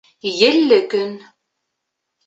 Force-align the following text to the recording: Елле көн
Елле 0.29 0.79
көн 0.95 1.13